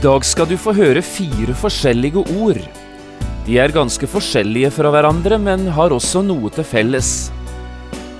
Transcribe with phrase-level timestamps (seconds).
[0.00, 2.60] Dag skal du få høre fire forskjellige ord.
[3.44, 7.10] De er ganske forskjellige fra hverandre, men har også noe til felles.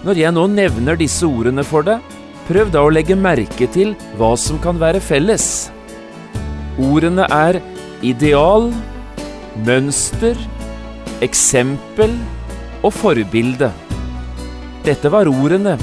[0.04, 2.04] Når jeg nå nevner disse ordene for deg,
[2.50, 5.70] prøv da å legge merke til hva som kan være felles.
[6.76, 7.62] Ordene er
[8.04, 8.68] ideal,
[9.64, 10.36] mønster,
[11.24, 12.12] eksempel
[12.84, 13.72] og forbilde.
[14.84, 15.78] Dette var ordene,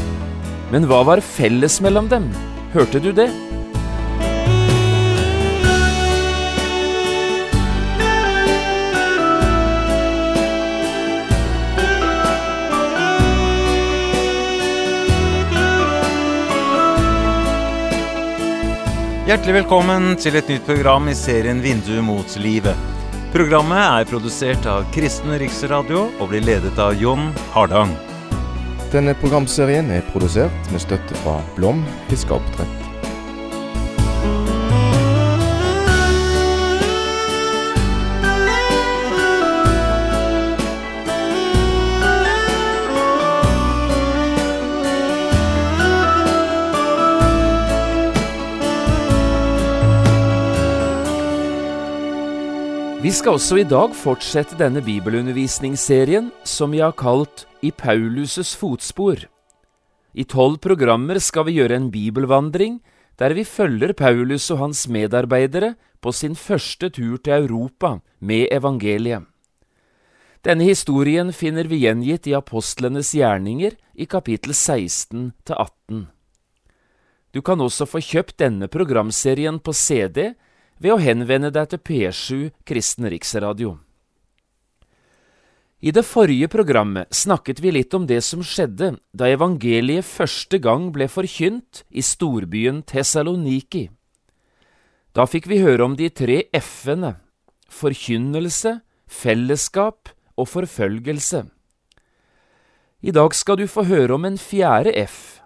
[0.69, 2.29] men hva var felles mellom dem?
[2.77, 3.31] Hørte du det?
[19.27, 22.79] Hjertelig velkommen til et nytt program i serien Vindu mot livet.
[23.33, 27.91] Programmet er produsert av Kristen Riksradio og blir ledet av Jon Hardang.
[28.95, 32.86] Denne programserien er produsert med støtte fra Blom fiskeoppdrett.
[52.97, 59.21] Vi skal også i dag fortsette denne bibelundervisningsserien som vi har kalt I Paulus' fotspor.
[60.17, 62.79] I tolv programmer skal vi gjøre en bibelvandring
[63.21, 69.29] der vi følger Paulus og hans medarbeidere på sin første tur til Europa med evangeliet.
[70.41, 76.07] Denne historien finner vi gjengitt i apostlenes gjerninger i kapittel 16 til 18.
[77.29, 80.33] Du kan også få kjøpt denne programserien på CD
[80.79, 83.77] ved å henvende deg til P7 Kristen Riksradio.
[85.77, 90.89] I det forrige programmet snakket vi litt om det som skjedde da evangeliet første gang
[90.93, 93.87] ble forkynt i storbyen Tessaloniki.
[95.13, 97.15] Da fikk vi høre om de tre f-ene–
[97.79, 101.43] forkynnelse, fellesskap og forfølgelse.
[103.05, 105.36] I dag skal du få høre om en fjerde f.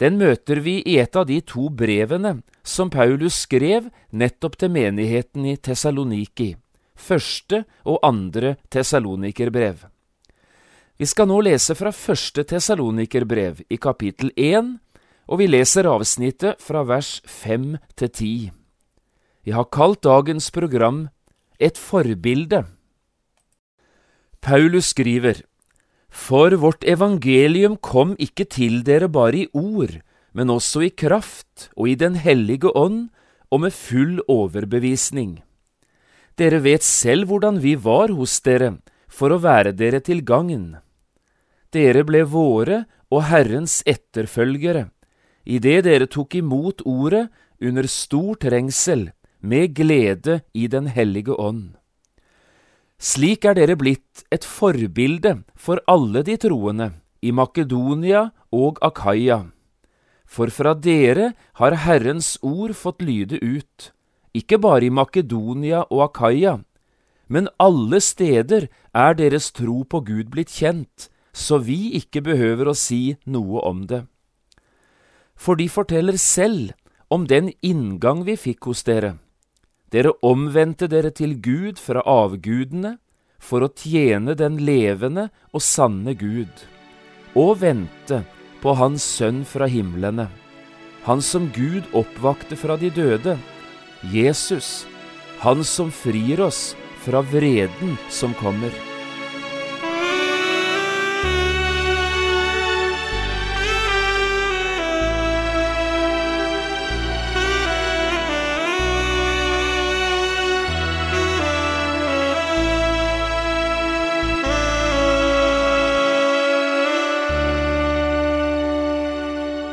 [0.00, 5.44] Den møter vi i et av de to brevene som Paulus skrev nettopp til menigheten
[5.44, 6.54] i Tessaloniki,
[6.96, 9.84] første og andre tesalonikerbrev.
[11.00, 14.74] Vi skal nå lese fra første tesalonikerbrev i kapittel 1,
[15.28, 18.50] og vi leser avsnittet fra vers 5 til 10.
[19.48, 21.08] Jeg har kalt dagens program
[21.60, 22.64] Et forbilde.
[24.40, 25.42] Paulus skriver,
[26.10, 30.00] for vårt evangelium kom ikke til dere bare i ord,
[30.34, 33.08] men også i kraft og i Den hellige ånd
[33.50, 35.40] og med full overbevisning.
[36.38, 38.78] Dere vet selv hvordan vi var hos dere
[39.10, 40.78] for å være dere til gagn.
[41.70, 44.88] Dere ble våre og Herrens etterfølgere,
[45.44, 47.28] idet dere tok imot ordet
[47.60, 49.10] under stor trengsel,
[49.40, 51.79] med glede i Den hellige ånd.
[53.00, 56.90] Slik er dere blitt et forbilde for alle de troende
[57.24, 59.46] i Makedonia og Akaya.
[60.28, 63.86] For fra dere har Herrens ord fått lyde ut,
[64.36, 66.58] ikke bare i Makedonia og Akaya,
[67.26, 72.76] men alle steder er deres tro på Gud blitt kjent, så vi ikke behøver å
[72.76, 74.04] si noe om det.
[75.40, 76.76] For de forteller selv
[77.08, 79.16] om den inngang vi fikk hos dere
[79.90, 82.96] dere omvendte dere til Gud fra avgudene
[83.40, 86.52] for å tjene den levende og sanne Gud,
[87.34, 88.22] og vente
[88.60, 90.28] på Hans Sønn fra himlene,
[91.08, 93.38] Han som Gud oppvakte fra de døde,
[94.12, 94.84] Jesus,
[95.40, 98.89] Han som frir oss fra vreden som kommer.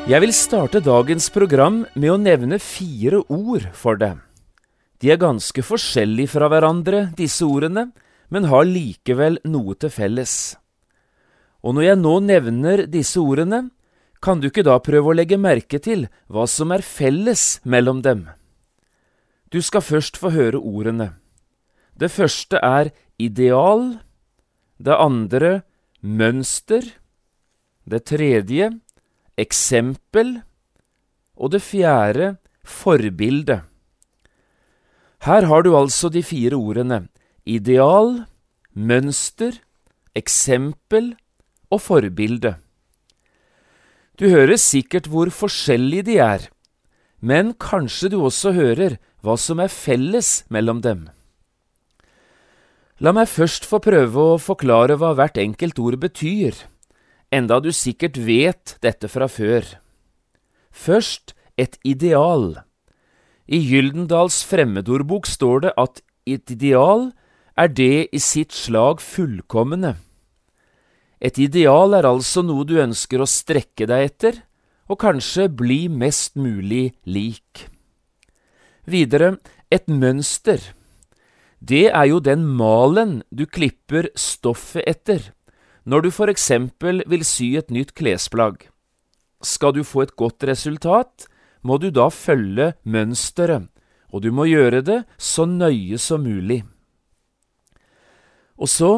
[0.07, 4.21] Jeg vil starte dagens program med å nevne fire ord for deg.
[5.03, 7.89] De er ganske forskjellige fra hverandre, disse ordene,
[8.31, 10.55] men har likevel noe til felles.
[11.59, 13.65] Og når jeg nå nevner disse ordene,
[14.23, 18.23] kan du ikke da prøve å legge merke til hva som er felles mellom dem?
[19.51, 21.17] Du skal først få høre ordene.
[21.99, 23.97] Det første er ideal,
[24.79, 25.55] det andre
[25.99, 26.93] mønster,
[27.83, 28.71] det tredje
[29.37, 30.39] eksempel
[31.37, 32.35] og det fjerde
[32.65, 33.61] forbilde.
[35.25, 37.07] Her har du altså de fire ordene
[37.47, 38.25] ideal,
[38.73, 39.61] mønster,
[40.15, 41.13] eksempel
[41.71, 42.57] og forbilde.
[44.19, 46.47] Du hører sikkert hvor forskjellige de er,
[47.21, 51.07] men kanskje du også hører hva som er felles mellom dem.
[52.99, 56.57] La meg først få prøve å forklare hva hvert enkelt ord betyr,
[57.33, 59.65] enda du sikkert vet dette fra før.
[60.71, 62.61] Først et ideal.
[63.47, 67.09] I Gyldendals fremmedordbok står det at et ideal
[67.57, 69.95] er det i sitt slag fullkomne.
[71.17, 74.43] Et ideal er altså noe du ønsker å strekke deg etter,
[74.87, 77.65] og kanskje bli mest mulig lik.
[78.87, 79.35] Videre
[79.73, 80.61] et mønster.
[81.59, 85.33] Det er jo den malen du klipper stoffet etter
[85.87, 88.67] når du for eksempel vil sy et nytt klesplagg.
[89.39, 91.27] Skal du få et godt resultat,
[91.63, 93.69] må du da følge mønsteret,
[94.11, 96.63] og du må gjøre det så nøye som mulig.
[98.57, 98.91] Og så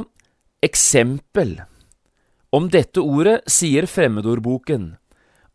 [0.65, 1.59] eksempel.
[2.49, 4.95] Om dette ordet sier Fremmedordboken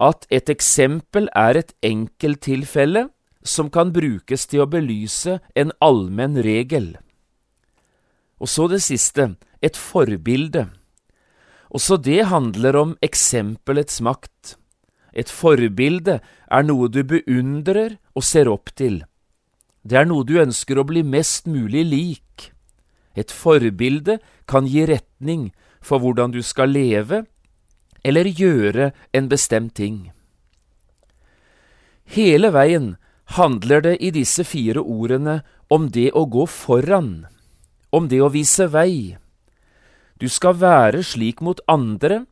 [0.02, 3.08] at et eksempel er et enkelttilfelle
[3.44, 6.94] som kan brukes til å belyse en allmenn regel.
[8.40, 10.66] Og så det siste, et forbilde.
[11.74, 14.54] Også det handler om eksempelets makt.
[15.14, 19.02] Et forbilde er noe du beundrer og ser opp til.
[19.82, 22.50] Det er noe du ønsker å bli mest mulig lik.
[23.18, 24.18] Et forbilde
[24.50, 25.50] kan gi retning
[25.82, 27.24] for hvordan du skal leve
[28.04, 30.12] eller gjøre en bestemt ting.
[32.04, 32.94] Hele veien
[33.38, 35.40] handler det i disse fire ordene
[35.72, 37.26] om det å gå foran,
[37.90, 39.16] om det å vise vei.
[40.24, 42.22] Du skal være slik mot andre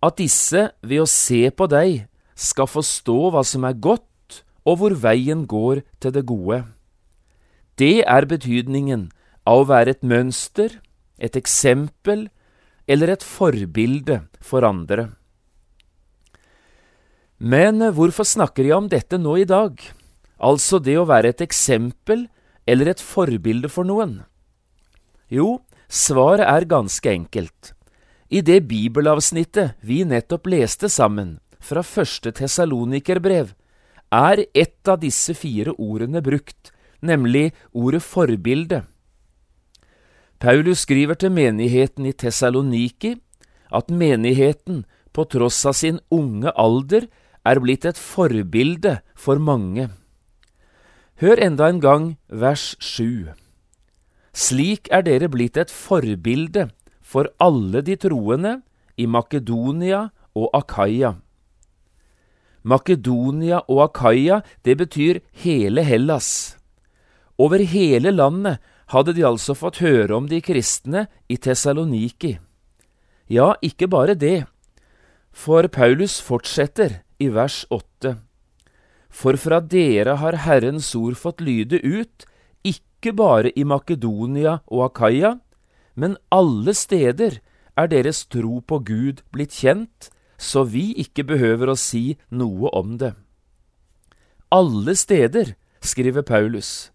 [0.00, 4.94] at disse, ved å se på deg, skal forstå hva som er godt, og hvor
[4.96, 6.62] veien går til det gode.
[7.76, 9.10] Det er betydningen
[9.44, 10.78] av å være et mønster,
[11.20, 12.30] et eksempel
[12.88, 15.10] eller et forbilde for andre.
[17.36, 19.76] Men hvorfor snakker jeg om dette nå i dag?
[20.38, 22.28] altså det å være et eksempel
[22.68, 24.20] eller et forbilde for noen?
[25.28, 25.58] Jo,
[25.88, 27.72] svaret er ganske enkelt.
[28.30, 33.54] I det bibelavsnittet vi nettopp leste sammen, fra første tesalonikerbrev,
[34.12, 38.82] er ett av disse fire ordene brukt, nemlig ordet forbilde.
[40.38, 43.16] Paulus skriver til menigheten i Tessaloniki
[43.74, 47.08] at menigheten, på tross av sin unge alder,
[47.48, 49.88] er blitt et forbilde for mange.
[51.18, 53.32] Hør enda en gang vers sju.
[54.38, 56.68] Slik er dere blitt et forbilde
[57.02, 58.60] for alle de troende
[58.94, 60.04] i Makedonia
[60.38, 61.16] og Akaya.
[62.62, 66.54] Makedonia og Akaya, det betyr hele Hellas.
[67.38, 68.62] Over hele landet
[68.94, 72.36] hadde de altså fått høre om de kristne i Tessaloniki.
[73.26, 74.46] Ja, ikke bare det,
[75.32, 78.16] for Paulus fortsetter i vers åtte.
[79.10, 82.26] For fra dere har Herrens ord fått lyde ut,
[82.98, 85.38] ikke bare i Makedonia og Akaya,
[85.94, 87.38] men alle steder
[87.78, 92.98] er deres tro på Gud blitt kjent, så vi ikke behøver å si noe om
[92.98, 93.14] det.
[94.50, 96.90] Alle steder, skriver Paulus,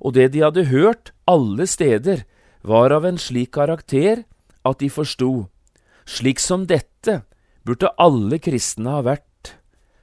[0.00, 2.24] og det de hadde hørt alle steder,
[2.64, 4.24] var av en slik karakter
[4.64, 5.50] at de forsto,
[6.08, 7.20] slik som dette
[7.68, 9.58] burde alle kristne ha vært.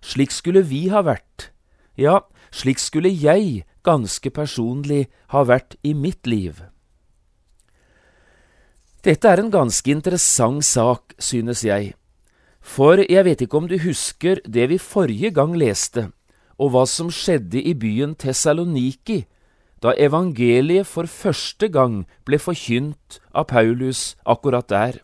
[0.06, 1.50] Slik skulle vi ha vært.
[1.98, 2.22] Ja,
[2.54, 6.62] slik skulle jeg ganske personlig har vært i mitt liv.
[9.02, 11.96] Dette er en ganske interessant sak, synes jeg,
[12.62, 16.12] for jeg vet ikke om du husker det vi forrige gang leste,
[16.62, 19.24] og hva som skjedde i byen Tessaloniki
[19.82, 25.02] da evangeliet for første gang ble forkynt av Paulus akkurat der.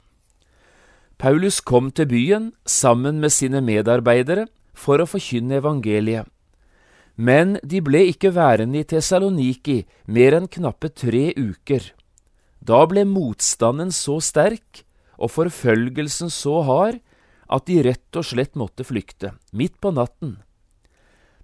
[1.18, 4.46] Paulus kom til byen sammen med sine medarbeidere
[4.78, 6.30] for å forkynne evangeliet.
[7.18, 11.82] Men de ble ikke værende i Tessaloniki mer enn knappe tre uker.
[12.62, 14.84] Da ble motstanden så sterk
[15.18, 17.00] og forfølgelsen så hard
[17.50, 20.38] at de rett og slett måtte flykte, midt på natten.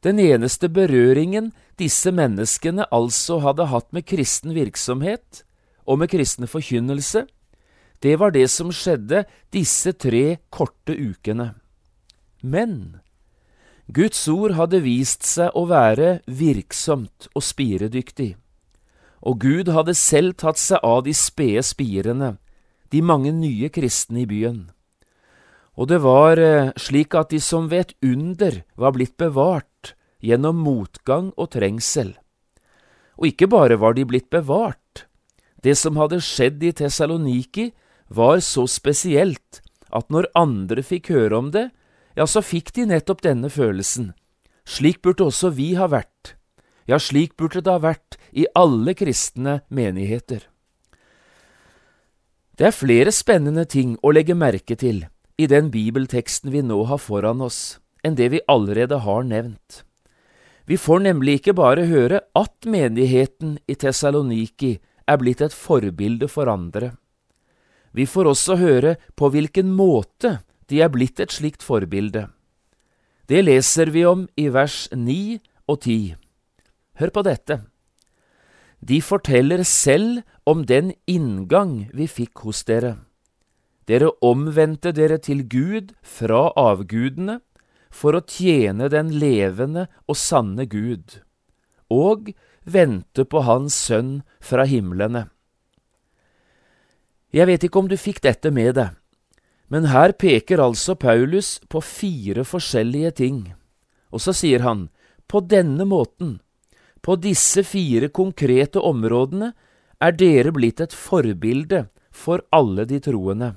[0.04, 5.42] Den eneste berøringen disse menneskene altså hadde hatt med kristen virksomhet
[5.88, 7.26] og med kristne forkynnelse,
[8.04, 9.24] det var det som skjedde
[9.56, 11.54] disse tre korte ukene.
[12.44, 13.00] Men
[13.92, 18.38] Guds ord hadde vist seg å være virksomt og spiredyktig,
[19.20, 22.38] og Gud hadde selv tatt seg av de spede spirene,
[22.96, 24.70] de mange nye kristne i byen.
[25.76, 30.62] Og det var eh, slik at de som ved et under var blitt bevart gjennom
[30.64, 32.14] motgang og trengsel.
[33.20, 35.10] Og ikke bare var de blitt bevart,
[35.64, 37.72] det som hadde skjedd i Tessaloniki,
[38.08, 41.72] var så spesielt at når andre fikk høre om det,
[42.16, 44.12] ja, så fikk de nettopp denne følelsen.
[44.66, 46.36] Slik burde også vi ha vært.
[46.88, 50.48] Ja, slik burde det ha vært i alle kristne menigheter.
[52.54, 55.06] Det er flere spennende ting å legge merke til
[55.42, 59.82] i den bibelteksten vi nå har foran oss, enn det vi allerede har nevnt.
[60.70, 64.78] Vi får nemlig ikke bare høre at menigheten i Tessaloniki
[65.10, 66.94] er blitt et forbilde for andre.
[67.92, 70.38] Vi får også høre på hvilken måte
[70.70, 72.28] de er blitt et slikt forbilde.
[73.30, 76.16] Det leser vi om i vers 9 og 10.
[77.00, 77.62] Hør på dette.
[78.84, 82.98] De forteller selv om den inngang vi fikk hos dere.
[83.88, 87.40] Dere omvendte dere til Gud fra avgudene
[87.94, 91.20] for å tjene den levende og sanne Gud,
[91.92, 92.32] og
[92.66, 95.28] vente på Hans Sønn fra himlene.
[97.34, 98.94] Jeg vet ikke om du fikk dette med deg,
[99.74, 103.40] men her peker altså Paulus på fire forskjellige ting,
[104.14, 104.88] og så sier han,
[105.26, 106.38] på denne måten
[107.04, 109.50] på disse fire konkrete områdene
[110.04, 113.50] er dere blitt et forbilde for alle de troende.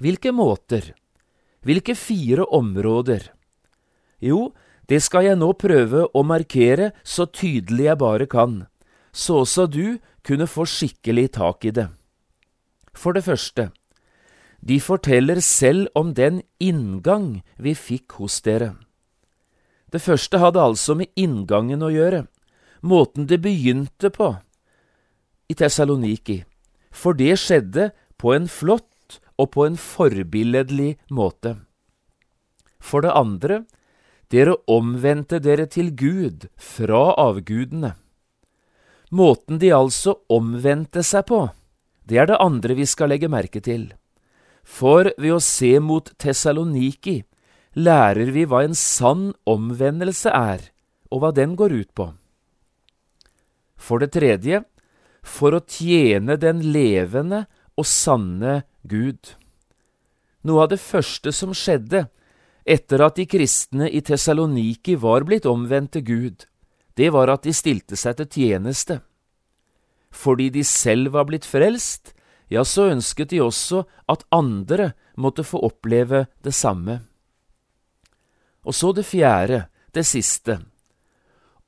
[0.00, 0.94] Hvilke måter?
[1.60, 3.26] Hvilke fire områder?
[4.24, 4.54] Jo,
[4.88, 8.62] det skal jeg nå prøve å markere så tydelig jeg bare kan,
[9.12, 11.90] så også du kunne få skikkelig tak i det.
[12.96, 13.68] For det første,
[14.60, 18.74] de forteller selv om den inngang vi fikk hos dere.
[19.90, 22.26] Det første hadde altså med inngangen å gjøre,
[22.82, 24.34] måten det begynte på
[25.50, 26.44] i Tessaloniki,
[26.90, 27.90] for det skjedde
[28.20, 31.56] på en flott og på en forbilledlig måte.
[32.80, 33.64] For det andre,
[34.30, 37.96] dere omvendte dere til Gud fra avgudene.
[39.10, 41.48] Måten de altså omvendte seg på,
[42.06, 43.90] det er det andre vi skal legge merke til.
[44.70, 47.20] For ved å se mot Tessaloniki
[47.78, 50.70] lærer vi hva en sann omvendelse er,
[51.10, 52.06] og hva den går ut på.
[53.80, 54.62] For det tredje,
[55.22, 57.44] for å tjene den levende
[57.76, 59.34] og sanne Gud.
[60.46, 62.06] Noe av det første som skjedde
[62.64, 66.46] etter at de kristne i Tessaloniki var blitt omvendt til Gud,
[66.96, 69.00] det var at de stilte seg til tjeneste.
[70.10, 72.14] Fordi de selv var blitt frelst,
[72.50, 77.00] ja, så ønsket de også at andre måtte få oppleve det samme.
[78.66, 80.58] Og så det fjerde, det siste.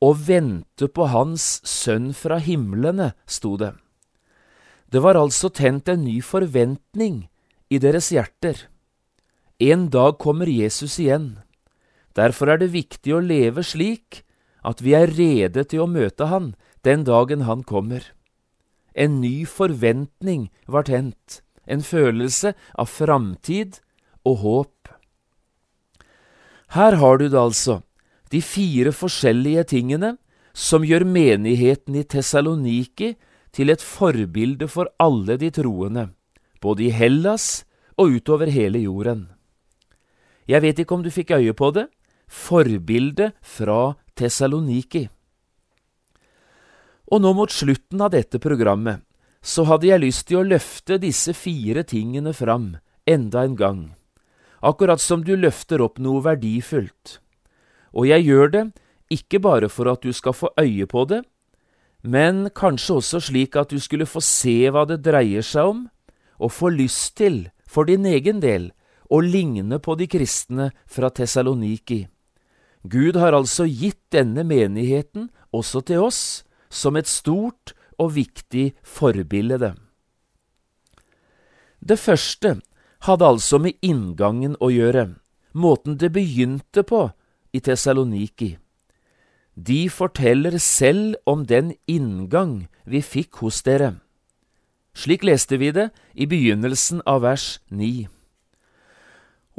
[0.02, 3.72] Å vente på Hans Sønn fra himlene, sto det.
[4.92, 7.28] Det var altså tent en ny forventning
[7.72, 8.66] i deres hjerter.
[9.62, 11.38] En dag kommer Jesus igjen.
[12.18, 14.24] Derfor er det viktig å leve slik
[14.66, 16.52] at vi er rede til å møte Han
[16.84, 18.02] den dagen Han kommer.
[18.94, 23.80] En ny forventning var tent, en følelse av framtid
[24.24, 24.88] og håp.
[26.72, 27.82] Her har du det altså,
[28.32, 30.16] de fire forskjellige tingene
[30.56, 33.14] som gjør menigheten i Tessaloniki
[33.52, 36.08] til et forbilde for alle de troende,
[36.60, 37.64] både i Hellas
[37.96, 39.28] og utover hele jorden.
[40.48, 41.86] Jeg vet ikke om du fikk øye på det,
[42.28, 45.08] forbilde fra Tessaloniki.
[47.10, 49.02] Og nå mot slutten av dette programmet
[49.42, 52.76] så hadde jeg lyst til å løfte disse fire tingene fram
[53.10, 53.82] enda en gang
[54.62, 57.18] akkurat som du løfter opp noe verdifullt.
[57.92, 58.64] Og jeg gjør det
[59.12, 61.22] ikke bare for at du skal få øye på det,
[62.02, 65.82] men kanskje også slik at du skulle få se hva det dreier seg om,
[66.38, 68.70] og få lyst til, for din egen del,
[69.12, 72.06] å ligne på de kristne fra Tessaloniki.
[72.82, 76.22] Gud har altså gitt denne menigheten også til oss
[76.72, 79.74] som et stort og viktig forbilde.
[81.82, 82.56] Det første
[83.06, 85.08] hadde altså med inngangen å gjøre,
[85.52, 87.08] måten det begynte på
[87.52, 88.54] i Tessaloniki.
[89.52, 93.98] De forteller selv om den inngang vi fikk hos dere.
[94.96, 98.08] Slik leste vi det i begynnelsen av vers 9.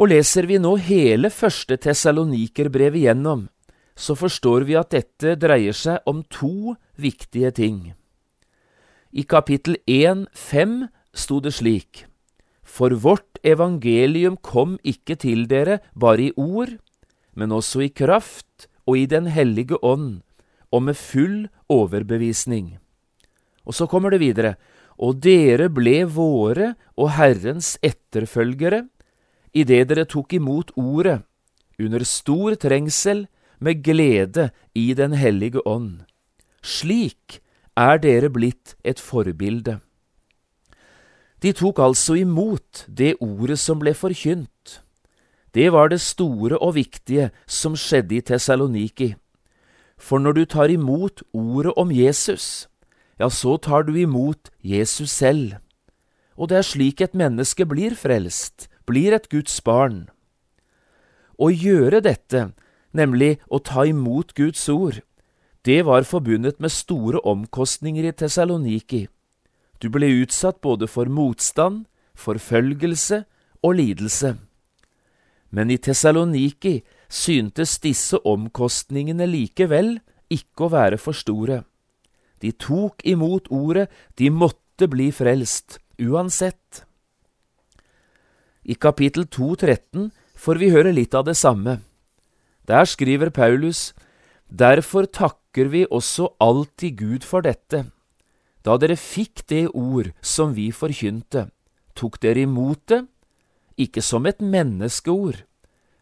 [0.01, 3.49] Og leser vi nå hele første Tessalonikerbrevet igjennom,
[3.95, 7.93] så forstår vi at dette dreier seg om to viktige ting.
[9.13, 10.77] I kapittel 1, 5
[11.13, 12.05] sto det slik.
[12.63, 16.79] For vårt evangelium kom ikke til dere bare i ord,
[17.37, 20.23] men også i kraft og i Den hellige ånd,
[20.71, 22.79] og med full overbevisning.
[23.65, 24.55] Og så kommer det videre,
[24.97, 28.87] og dere ble våre og Herrens etterfølgere
[29.53, 31.21] idet dere tok imot ordet,
[31.79, 33.27] under stor trengsel,
[33.63, 36.03] med glede i Den hellige ånd.
[36.63, 37.39] Slik
[37.79, 39.79] er dere blitt et forbilde.
[41.43, 44.79] De tok altså imot det ordet som ble forkynt.
[45.53, 49.13] Det var det store og viktige som skjedde i Tessaloniki.
[49.97, 52.67] For når du tar imot ordet om Jesus,
[53.19, 55.59] ja, så tar du imot Jesus selv.
[56.35, 60.07] Og det er slik et menneske blir frelst, blir et Guds barn.
[61.37, 62.53] Å gjøre dette,
[62.93, 65.01] nemlig å ta imot Guds ord,
[65.63, 69.05] det var forbundet med store omkostninger i Tessaloniki.
[69.79, 71.85] Du ble utsatt både for motstand,
[72.19, 73.23] forfølgelse
[73.63, 74.35] og lidelse.
[75.55, 79.97] Men i Tessaloniki syntes disse omkostningene likevel
[80.33, 81.61] ikke å være for store.
[82.43, 83.87] De tok imot ordet,
[84.19, 86.83] de måtte bli frelst, uansett.
[88.63, 91.79] I kapittel 2.13 får vi høre litt av det samme.
[92.67, 93.93] Der skriver Paulus,
[94.47, 97.87] Derfor takker vi også alltid Gud for dette.
[98.63, 101.49] Da dere fikk det ord som vi forkynte,
[101.97, 103.01] tok dere imot det,
[103.75, 105.41] ikke som et menneskeord,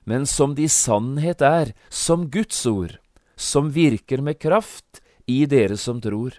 [0.05, 2.97] men som de sannhet er, som Guds ord,
[3.35, 6.35] som virker med kraft i dere som tror.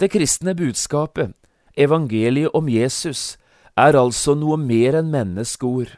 [0.00, 1.36] Det kristne budskapet,
[1.76, 3.36] evangeliet om Jesus,
[3.76, 5.94] er altså noe mer enn menneskeord.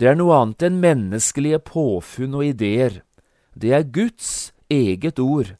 [0.00, 3.02] Det er noe annet enn menneskelige påfunn og ideer.
[3.52, 5.58] Det er Guds eget ord,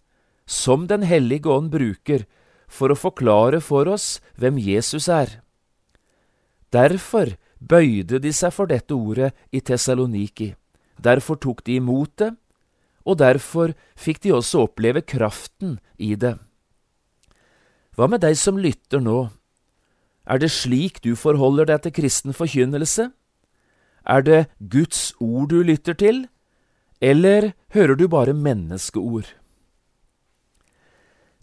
[0.49, 2.25] som Den hellige ånd bruker
[2.67, 5.43] for å forklare for oss hvem Jesus er.
[6.73, 10.55] Derfor bøyde de seg for dette ordet i Tessaloniki.
[10.97, 12.33] Derfor tok de imot det,
[13.05, 16.39] og derfor fikk de også oppleve kraften i det.
[17.93, 19.29] Hva med deg som lytter nå?
[20.25, 23.11] Er det slik du forholder deg til kristen forkynnelse?
[24.07, 26.27] Er det Guds ord du lytter til,
[27.01, 29.35] eller hører du bare menneskeord?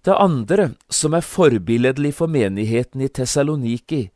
[0.06, 4.08] Det andre, som er forbilledlig for menigheten i Tessaloniki,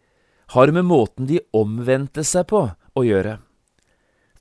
[0.55, 3.39] har med måten de omvendte seg på å gjøre.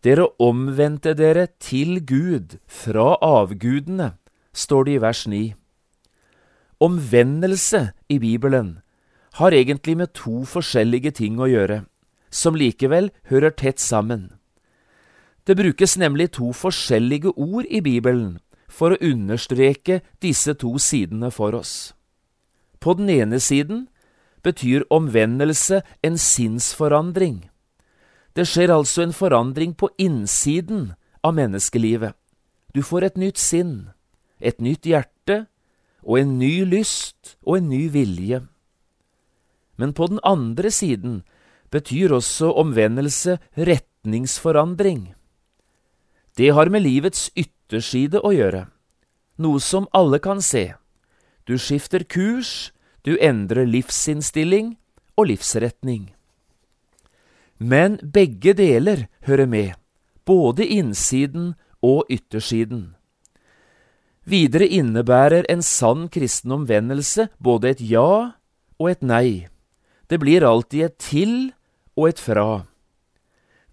[0.00, 4.14] Dere omvendte dere til Gud fra avgudene,
[4.54, 5.40] står det i vers 9.
[6.80, 8.78] Omvendelse i Bibelen
[9.38, 11.82] har egentlig med to forskjellige ting å gjøre,
[12.30, 14.30] som likevel hører tett sammen.
[15.46, 18.38] Det brukes nemlig to forskjellige ord i Bibelen
[18.70, 21.92] for å understreke disse to sidene for oss.
[22.80, 23.88] På den ene siden
[24.42, 27.50] betyr omvendelse en sinnsforandring.
[28.36, 30.92] Det skjer altså en forandring på innsiden
[31.26, 32.14] av menneskelivet.
[32.72, 33.90] Du får et nytt sinn,
[34.38, 35.44] et nytt hjerte
[36.06, 38.44] og en ny lyst og en ny vilje.
[39.76, 41.22] Men på den andre siden
[41.70, 45.14] betyr også omvendelse retningsforandring.
[46.36, 48.66] Det har med livets ytterside å gjøre,
[49.38, 50.72] noe som alle kan se.
[51.46, 52.70] Du skifter kurs,
[53.02, 54.76] du endrer livsinnstilling
[55.16, 56.10] og livsretning.
[57.58, 59.74] Men begge deler hører med,
[60.24, 62.94] både innsiden og yttersiden.
[64.24, 68.10] Videre innebærer en sann kristen omvendelse både et ja
[68.78, 69.48] og et nei.
[70.08, 71.34] Det blir alltid et til
[72.00, 72.64] og et fra.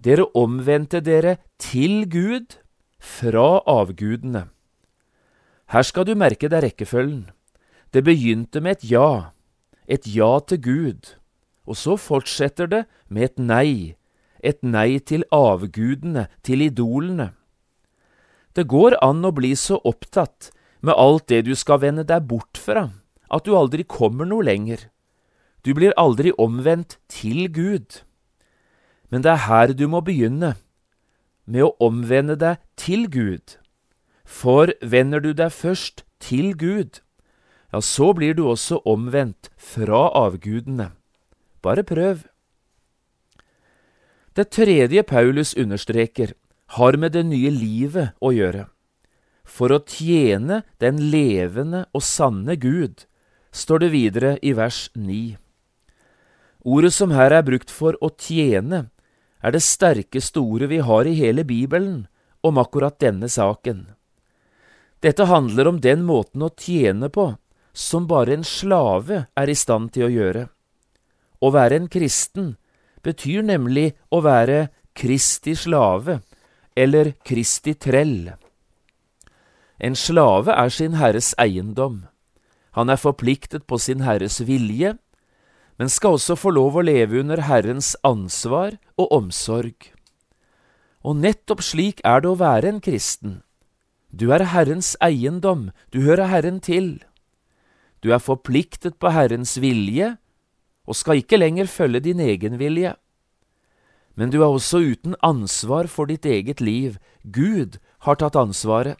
[0.03, 2.59] Dere omvendte dere til Gud
[2.99, 4.49] fra avgudene.
[5.71, 7.29] Her skal du merke deg rekkefølgen.
[7.91, 9.31] Det begynte med et ja,
[9.87, 11.15] et ja til Gud,
[11.67, 13.95] og så fortsetter det med et nei,
[14.43, 17.31] et nei til avgudene, til idolene.
[18.55, 22.59] Det går an å bli så opptatt med alt det du skal vende deg bort
[22.59, 22.89] fra,
[23.31, 24.87] at du aldri kommer noe lenger.
[25.65, 28.03] Du blir aldri omvendt til Gud.
[29.09, 30.55] Men det er her du må begynne,
[31.47, 33.55] med å omvende deg til Gud.
[34.27, 36.99] For vender du deg først til Gud,
[37.71, 40.91] ja, så blir du også omvendt fra avgudene.
[41.63, 42.25] Bare prøv.
[44.35, 46.35] Det tredje Paulus understreker,
[46.75, 48.67] har med det nye livet å gjøre.
[49.47, 53.05] For å tjene den levende og sanne Gud,
[53.55, 55.37] står det videre i vers 9.
[56.67, 58.89] Ordet som her er brukt for å tjene,
[59.47, 62.05] er det sterkeste ordet vi har i hele Bibelen
[62.43, 63.85] om akkurat denne saken.
[64.99, 67.29] Dette handler om den måten å tjene på
[67.77, 70.47] som bare en slave er i stand til å gjøre.
[71.39, 72.55] Å være en kristen
[73.05, 76.23] betyr nemlig å være Kristi slave,
[76.73, 78.33] eller Kristi trell.
[79.77, 82.07] En slave er sin herres eiendom.
[82.73, 84.95] Han er forpliktet på sin herres vilje,
[85.77, 89.75] men skal også få lov å leve under Herrens ansvar og omsorg.
[91.05, 93.41] Og nettopp slik er det å være en kristen.
[94.09, 97.03] Du er Herrens eiendom, du hører Herren til.
[98.01, 100.15] Du er forpliktet på Herrens vilje
[100.87, 102.95] og skal ikke lenger følge din egen vilje.
[104.17, 106.97] Men du er også uten ansvar for ditt eget liv.
[107.21, 108.97] Gud har tatt ansvaret.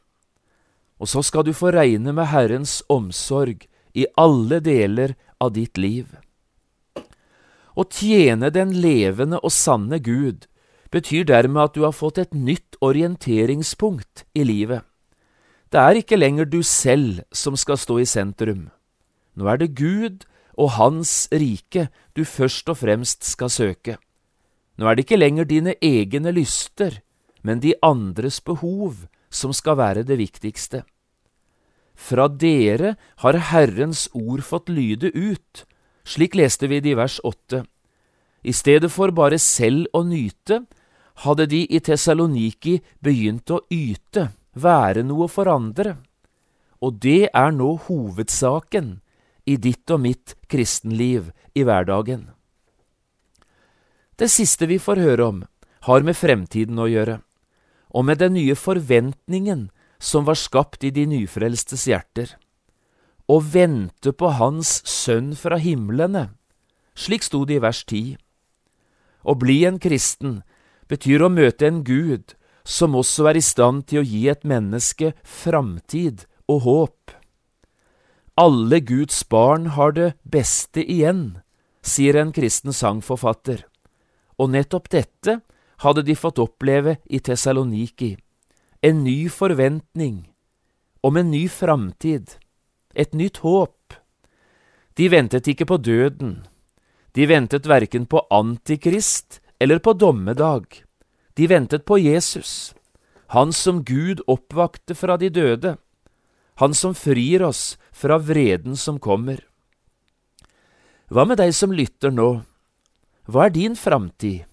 [1.00, 6.10] og så skal du få regne med Herrens omsorg i alle deler av ditt liv.
[7.78, 10.48] Å tjene den levende og sanne Gud
[10.90, 14.82] betyr dermed at du har fått et nytt orienteringspunkt i livet.
[15.70, 18.70] Det er ikke lenger du selv som skal stå i sentrum.
[19.38, 20.26] Nå er det Gud
[20.58, 23.98] og Hans rike du først og fremst skal søke.
[24.78, 27.02] Nå er det ikke lenger dine egne lyster,
[27.46, 30.82] men de andres behov som skal være det viktigste.
[31.98, 35.66] Fra dere har Herrens ord fått lyde ut,
[36.08, 37.65] slik leste vi det i vers åtte.
[38.48, 40.63] I stedet for bare selv å nyte,
[41.26, 45.98] hadde de i Tessaloniki begynt å yte, være noe for andre.
[46.82, 49.00] Og det er nå hovedsaken
[49.50, 52.28] i ditt og mitt kristenliv i hverdagen.
[54.17, 55.43] Det siste vi får høre om,
[55.88, 57.20] har med fremtiden å gjøre,
[57.93, 59.67] og med den nye forventningen
[59.98, 62.34] som var skapt i de nyfrelstes hjerter.
[63.28, 66.30] Å vente på Hans Sønn fra himlene,
[66.96, 68.16] slik sto det i vers 10.
[69.28, 70.42] Å bli en kristen
[70.88, 72.38] betyr å møte en Gud
[72.68, 77.16] som også er i stand til å gi et menneske framtid og håp.
[78.40, 81.42] Alle Guds barn har det beste igjen,
[81.84, 83.66] sier en kristen sangforfatter,
[84.40, 85.42] og nettopp dette
[85.84, 88.16] hadde de fått oppleve i Tessaloniki
[88.82, 90.28] en ny forventning
[91.02, 92.38] om en ny framtid,
[92.93, 93.93] et nytt håp.
[94.97, 96.39] De ventet ikke på døden,
[97.17, 100.84] de ventet verken på Antikrist eller på dommedag.
[101.34, 102.76] De ventet på Jesus,
[103.34, 105.78] han som Gud oppvakte fra de døde,
[106.62, 109.41] han som frir oss fra vreden som kommer.
[111.10, 112.41] Hva med deg som lytter nå?
[113.26, 114.45] Hva er din framtid?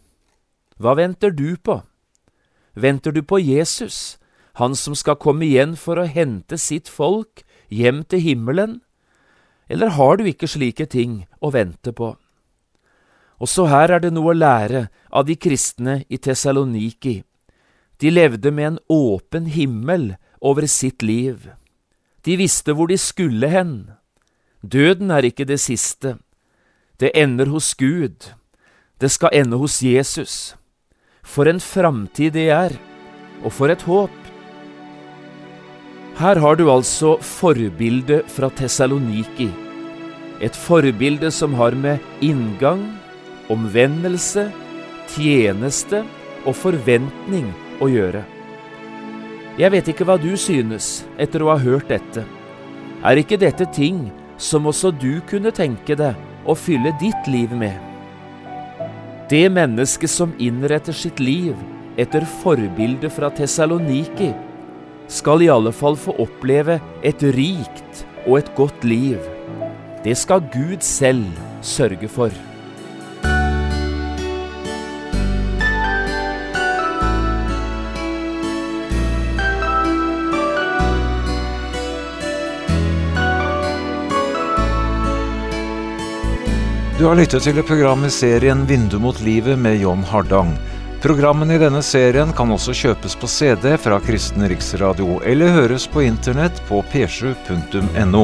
[0.81, 1.81] Hva venter du på?
[2.75, 4.19] Venter du på Jesus,
[4.57, 7.45] han som skal komme igjen for å hente sitt folk
[7.75, 8.79] hjem til himmelen?
[9.69, 12.15] Eller har du ikke slike ting å vente på?
[13.43, 17.23] Også her er det noe å lære av de kristne i Tessaloniki.
[17.99, 21.51] De levde med en åpen himmel over sitt liv.
[22.25, 23.75] De visste hvor de skulle hen.
[24.63, 26.17] Døden er ikke det siste.
[27.01, 28.33] Det ender hos Gud.
[29.01, 30.55] Det skal ende hos Jesus.
[31.25, 32.77] For en framtid det er,
[33.45, 34.24] og for et håp.
[36.15, 39.49] Her har du altså forbildet fra Tessaloniki.
[40.39, 42.85] Et forbilde som har med inngang,
[43.51, 44.45] omvendelse,
[45.11, 46.05] tjeneste
[46.47, 47.51] og forventning
[47.83, 48.23] å gjøre.
[49.59, 52.23] Jeg vet ikke hva du synes etter å ha hørt dette.
[53.03, 54.07] Er ikke dette ting
[54.39, 56.15] som også du kunne tenke deg
[56.47, 57.75] å fylle ditt liv med?
[59.27, 61.59] Det mennesket som innretter sitt liv
[61.99, 64.31] etter forbildet fra Tessaloniki,
[65.09, 69.21] skal i alle fall få oppleve et rikt og et godt liv.
[70.05, 71.25] Det skal Gud selv
[71.63, 72.33] sørge for.
[86.95, 90.55] Du har lyttet til programmet serien Vindu mot livet med John Hardang.
[91.05, 96.01] Programmene i denne serien kan også kjøpes på CD fra Kristen Riksradio, eller høres på
[96.01, 98.23] internett på p7.no.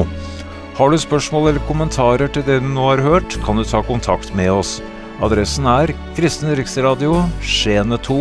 [0.79, 4.33] Har du spørsmål eller kommentarer til det du nå har hørt, kan du ta kontakt
[4.33, 4.79] med oss.
[5.21, 8.19] Adressen er Kristen Riksradio, Skiene 2,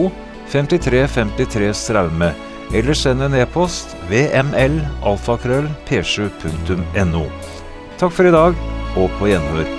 [0.52, 2.34] 5353 Straume.
[2.76, 7.28] Eller send en e-post vml alfakrøll p7.no.
[7.96, 8.66] Takk for i dag,
[9.00, 9.79] og på gjenhør.